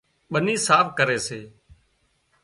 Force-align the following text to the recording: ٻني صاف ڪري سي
ٻني 0.31 0.55
صاف 0.65 0.85
ڪري 0.97 1.17
سي 1.27 1.39